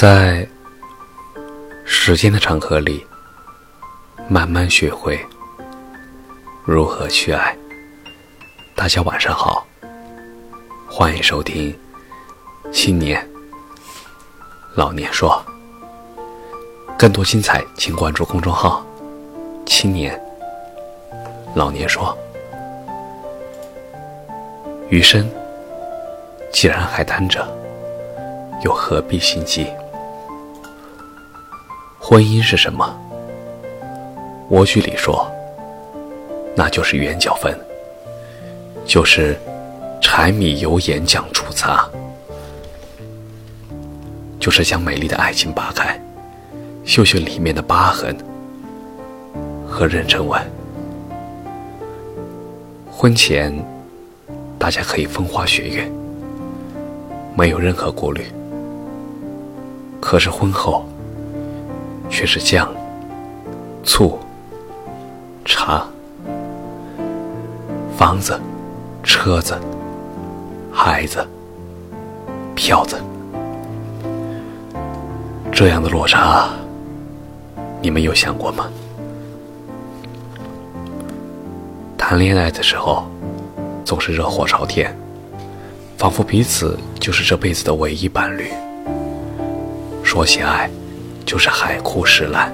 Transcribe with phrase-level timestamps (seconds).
[0.00, 0.46] 在
[1.84, 3.04] 时间的长河里，
[4.28, 5.18] 慢慢学会
[6.64, 7.52] 如何去爱。
[8.76, 9.66] 大家晚上好，
[10.88, 11.76] 欢迎收听
[12.70, 13.28] 《青年
[14.76, 15.44] 老年说》。
[16.96, 18.86] 更多精彩，请关注公众号
[19.66, 20.16] “青年
[21.56, 22.16] 老年说”。
[24.90, 25.28] 余生
[26.52, 27.44] 既然还单着，
[28.62, 29.66] 又何必心急？
[32.10, 32.98] 婚姻是什么？
[34.48, 35.30] 莴苣里说，
[36.56, 37.54] 那就是圆角分，
[38.86, 39.38] 就是
[40.00, 41.86] 柴米油盐酱醋茶，
[44.40, 46.00] 就是将美丽的爱情扒开，
[46.82, 48.16] 秀秀里面的疤痕
[49.68, 50.40] 和妊娠纹。
[52.90, 53.54] 婚前，
[54.58, 55.86] 大家可以风花雪月，
[57.36, 58.22] 没有任何顾虑；
[60.00, 60.87] 可是婚后，
[62.10, 62.68] 却是酱、
[63.84, 64.18] 醋、
[65.44, 65.86] 茶、
[67.96, 68.40] 房子、
[69.02, 69.56] 车子、
[70.72, 71.26] 孩子、
[72.54, 72.96] 票子，
[75.52, 76.48] 这样的落差，
[77.80, 78.68] 你们有想过吗？
[81.96, 83.06] 谈恋爱的时候，
[83.84, 84.96] 总是热火朝天，
[85.98, 88.50] 仿佛彼此就是这辈子的唯一伴侣。
[90.02, 90.70] 说起爱，
[91.28, 92.50] 就是海枯石烂，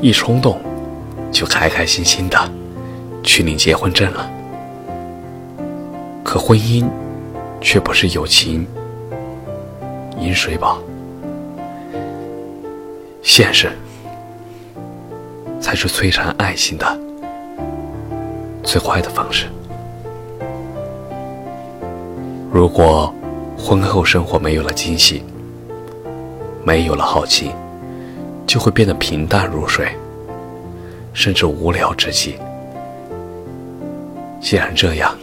[0.00, 0.60] 一冲动
[1.32, 2.38] 就开开心心的
[3.24, 4.30] 去领结婚证了。
[6.22, 6.88] 可婚姻
[7.60, 8.64] 却不是友情
[10.20, 10.78] 饮水饱，
[13.24, 13.72] 现实
[15.60, 16.96] 才是摧残爱情的
[18.62, 19.46] 最快的方式。
[22.52, 23.12] 如果
[23.58, 25.24] 婚后生活没有了惊喜，
[26.64, 27.50] 没有了好奇，
[28.46, 29.88] 就会变得平淡如水，
[31.12, 32.38] 甚至无聊至极。
[34.40, 35.16] 既然这样，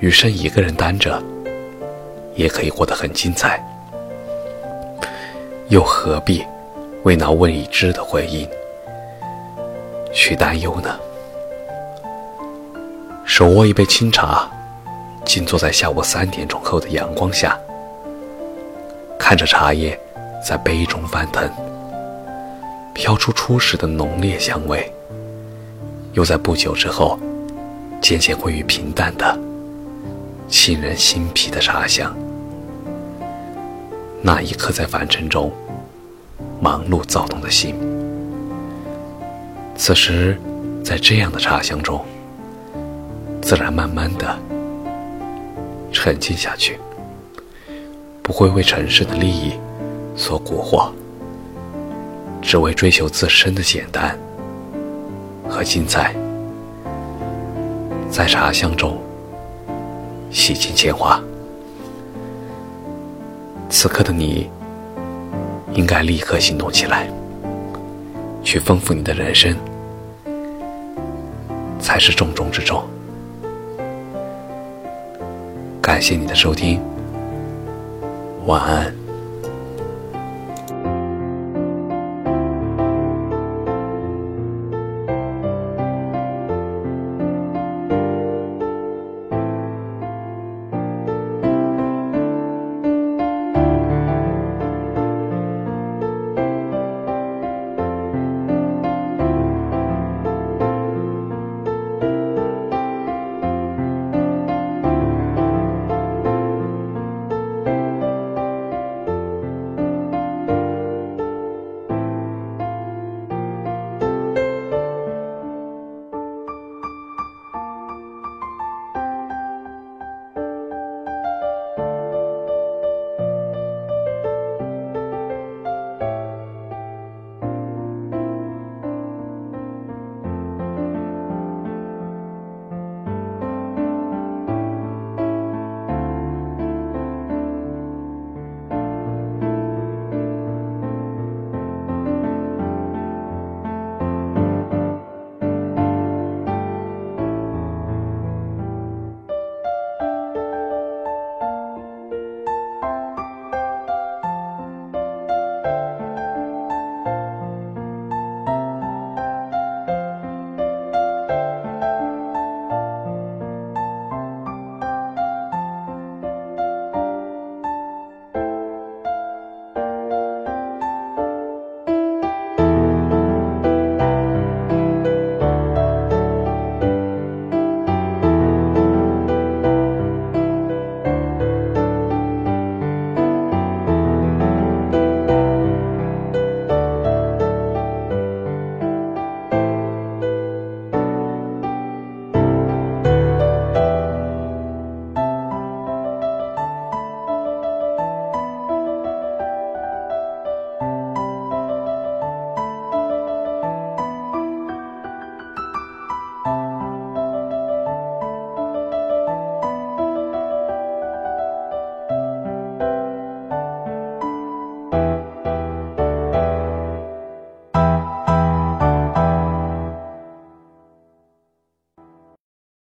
[0.00, 1.22] 余生一个人单着，
[2.34, 3.62] 也可以过得很精彩，
[5.68, 6.44] 又何必
[7.02, 8.48] 为那未知的婚姻
[10.12, 10.98] 去担忧呢？
[13.26, 14.50] 手握一杯清茶，
[15.24, 17.58] 静坐在下午三点钟后的阳光下。
[19.28, 20.00] 看着茶叶
[20.42, 21.46] 在杯中翻腾，
[22.94, 24.90] 飘出初始的浓烈香味，
[26.14, 27.20] 又在不久之后
[28.00, 29.38] 渐渐归于平淡的
[30.48, 32.16] 沁人心脾的茶香。
[34.22, 35.52] 那一刻在凡尘中
[36.58, 37.74] 忙碌躁动的心，
[39.76, 40.40] 此时
[40.82, 42.02] 在这样的茶香中，
[43.42, 44.38] 自然慢慢的
[45.92, 46.80] 沉浸下去。
[48.28, 49.54] 不会为尘世的利益
[50.14, 50.90] 所蛊惑，
[52.42, 54.18] 只为追求自身的简单
[55.48, 56.14] 和精彩，
[58.10, 58.98] 在茶香中
[60.30, 61.18] 洗尽铅华。
[63.70, 64.50] 此刻的你，
[65.72, 67.08] 应该立刻行动起来，
[68.44, 69.56] 去丰富你的人生，
[71.80, 72.84] 才是重中之重。
[75.80, 76.78] 感谢你的收听。
[78.48, 78.97] 晚安。